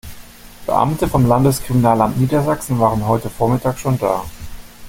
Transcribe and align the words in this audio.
Beamte 0.65 1.07
vom 1.07 1.27
Landeskriminalamt 1.27 2.17
Niedersachsen 2.19 2.79
waren 2.79 3.05
heute 3.07 3.29
Vormittag 3.29 3.77
schon 3.77 3.99
da. 3.99 4.23